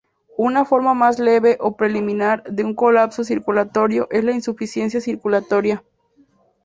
Una 0.37 0.65
forma 0.65 0.95
más 0.95 1.19
leve 1.19 1.57
o 1.61 1.75
preliminar 1.75 2.41
de 2.45 2.63
un 2.63 2.73
colapso 2.73 3.23
circulatorio 3.23 4.07
es 4.09 4.23
la 4.23 4.31
insuficiencia 4.31 4.99
circulatoria. 4.99 5.83